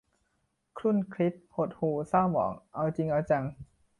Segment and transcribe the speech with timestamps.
[0.77, 3.43] ครุ่นคิด หดหู่เศร้าหมอง เอาจริงเอาจัง